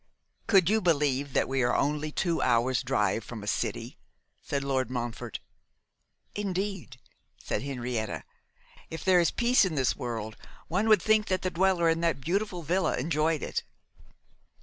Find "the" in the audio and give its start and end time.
11.43-11.51